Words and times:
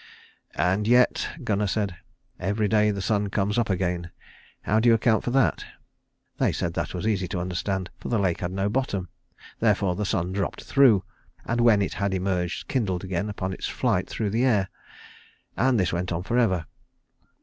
"And 0.57 0.87
yet," 0.87 1.27
Gunnar 1.43 1.67
said, 1.67 1.95
"every 2.39 2.67
day 2.67 2.89
the 2.89 3.03
sun 3.03 3.29
comes 3.29 3.59
up 3.59 3.69
again. 3.69 4.09
How 4.63 4.79
do 4.79 4.89
you 4.89 4.95
account 4.95 5.23
for 5.23 5.29
that?" 5.29 5.63
They 6.39 6.51
said 6.51 6.73
that 6.73 6.95
was 6.95 7.05
easy 7.05 7.27
to 7.27 7.39
understand; 7.39 7.91
for 7.99 8.09
the 8.09 8.17
lake 8.17 8.39
had 8.41 8.51
no 8.51 8.67
bottom. 8.67 9.09
Therefore 9.59 9.95
the 9.95 10.05
sun 10.09 10.33
dropped 10.33 10.63
through, 10.63 11.03
and 11.45 11.61
when 11.61 11.83
it 11.83 11.93
had 11.93 12.15
emerged 12.15 12.67
kindled 12.67 13.03
again 13.03 13.29
upon 13.29 13.53
its 13.53 13.67
flight 13.67 14.09
through 14.09 14.31
the 14.31 14.43
air. 14.43 14.69
And 15.55 15.79
this 15.79 15.93
went 15.93 16.11
on 16.11 16.23
for 16.23 16.35
ever. 16.39 16.65